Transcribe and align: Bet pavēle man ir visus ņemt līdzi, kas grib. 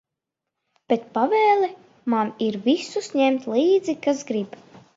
Bet 0.93 1.03
pavēle 1.17 1.69
man 2.15 2.31
ir 2.47 2.57
visus 2.65 3.13
ņemt 3.21 3.47
līdzi, 3.53 3.99
kas 4.09 4.27
grib. 4.33 4.61